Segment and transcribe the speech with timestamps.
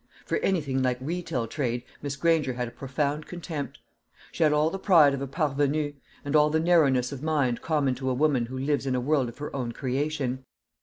[0.25, 3.77] For anything like retail trade Miss Granger had a profound contempt.
[4.31, 5.93] She had all the pride of a parvenu,
[6.25, 9.29] and all the narrowness of mind common to a woman who lives in a world
[9.29, 10.43] of her own creation.